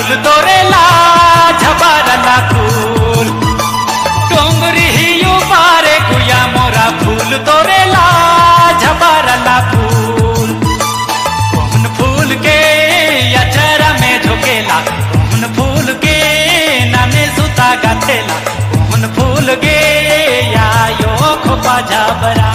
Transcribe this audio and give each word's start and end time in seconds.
फूल 0.00 0.14
तोरेला 0.24 0.82
झबारना 1.62 2.36
फूल। 2.50 3.26
डोंगरी 4.30 4.86
गुया 6.10 6.38
मोरा 6.54 6.84
फूल 7.00 7.36
तोरेला 7.48 8.04
झबारना 8.82 9.56
फूल। 9.70 10.54
फूल 11.98 12.34
के 12.46 12.56
अचरा 13.42 13.92
में 14.00 14.22
झुकेला 14.22 14.78
फूल 15.58 15.92
के 16.04 16.16
नाने 16.92 17.26
सुता 17.36 17.68
गातेला 17.84 18.38
पवन 18.72 19.08
फूल 19.18 19.54
के 19.64 19.76
आयो 20.66 21.34
खोपा 21.44 21.80
झबरा। 21.90 22.49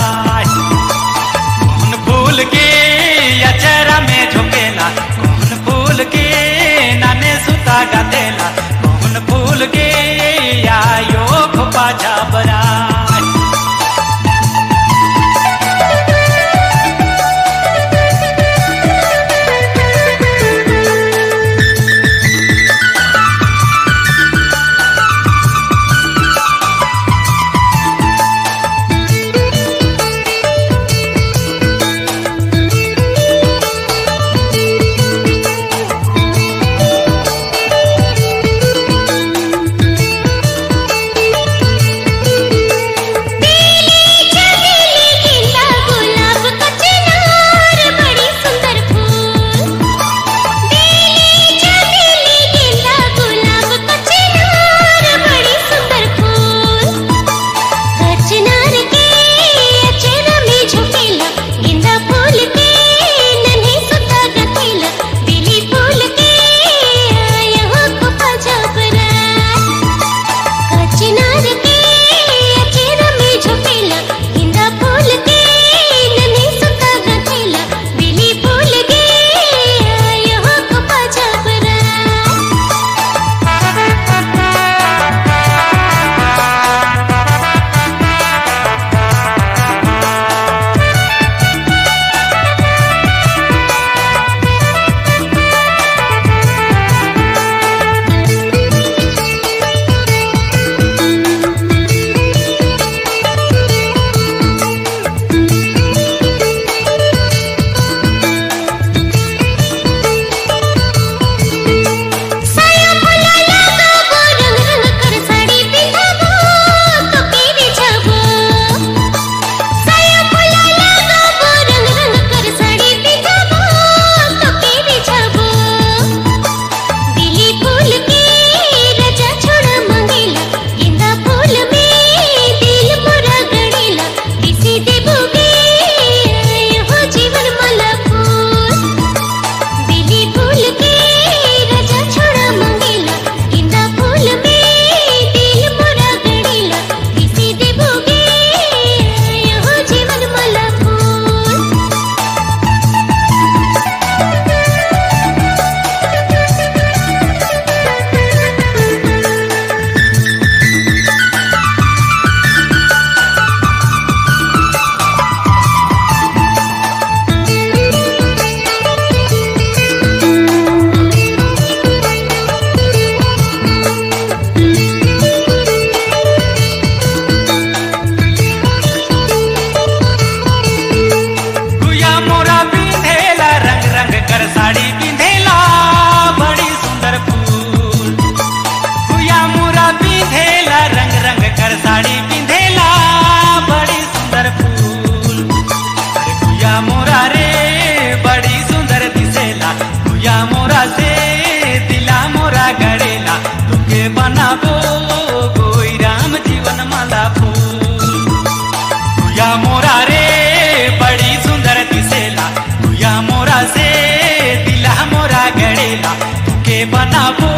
বানাবো 216.94 217.55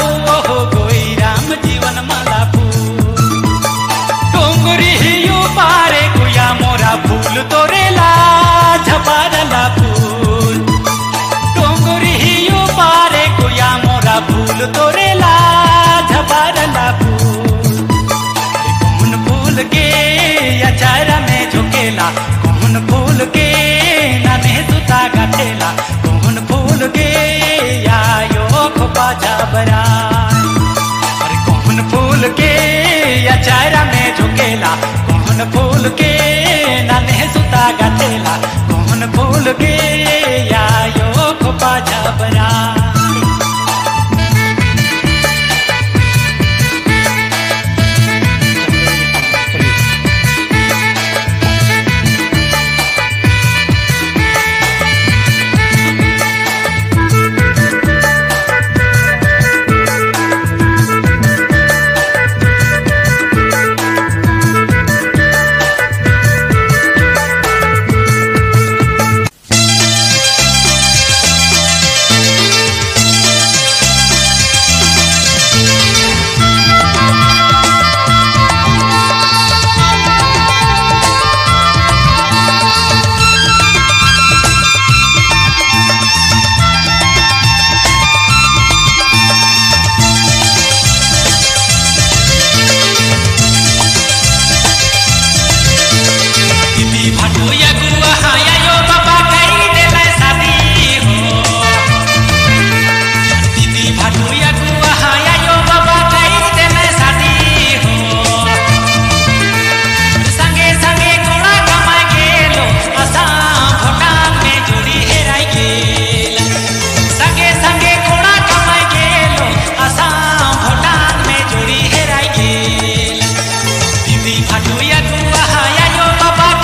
भूल 39.54 40.54
आयो 40.56 41.34
को 41.34 41.52
पाजा 41.52 42.12
बना। 42.20 42.77